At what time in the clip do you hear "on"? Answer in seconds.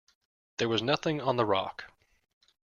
1.21-1.35